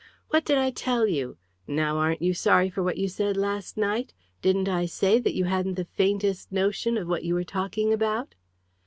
"What 0.29 0.45
did 0.45 0.57
I 0.57 0.71
tell 0.71 1.05
you? 1.05 1.37
Now 1.67 1.99
aren't 1.99 2.23
you 2.23 2.33
sorry 2.33 2.71
for 2.71 2.81
what 2.81 2.97
you 2.97 3.07
said 3.07 3.37
last 3.37 3.77
night? 3.77 4.15
Didn't 4.41 4.67
I 4.67 4.87
say 4.87 5.19
that 5.19 5.35
you 5.35 5.45
hadn't 5.45 5.75
the 5.75 5.85
faintest 5.85 6.51
notion 6.51 6.97
of 6.97 7.07
what 7.07 7.23
you 7.23 7.35
were 7.35 7.43
talking 7.43 7.93
about?" 7.93 8.33